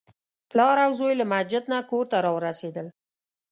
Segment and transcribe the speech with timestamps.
[0.49, 2.87] پلار او زوی له مسجد نه کور ته راورسېدل.